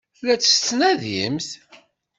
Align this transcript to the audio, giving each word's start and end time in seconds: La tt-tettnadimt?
La 0.25 0.35
tt-tettnadimt? 0.37 1.49